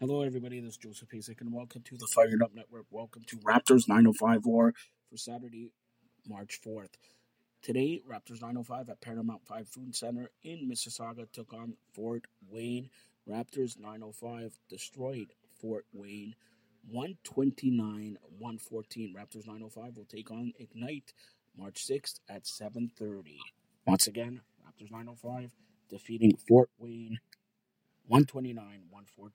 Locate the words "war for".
4.46-5.18